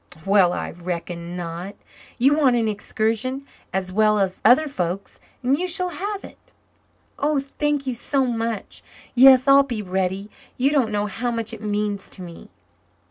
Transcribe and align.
"Well, 0.25 0.51
I 0.51 0.71
reckon 0.71 1.37
not! 1.37 1.75
You 2.17 2.33
want 2.35 2.55
an 2.55 2.67
excursion 2.67 3.45
as 3.71 3.91
well 3.93 4.17
as 4.17 4.41
other 4.43 4.67
folks, 4.67 5.19
and 5.43 5.55
you 5.55 5.67
shall 5.67 5.89
have 5.89 6.23
it." 6.23 6.53
"Oh, 7.19 7.39
thank 7.39 7.85
you 7.85 7.93
so 7.93 8.25
much. 8.25 8.81
Yes, 9.13 9.47
I'll 9.47 9.61
be 9.61 9.83
ready. 9.83 10.31
You 10.57 10.71
don't 10.71 10.89
know 10.89 11.05
how 11.05 11.29
much 11.29 11.53
it 11.53 11.61
means 11.61 12.09
to 12.09 12.23
me." 12.23 12.49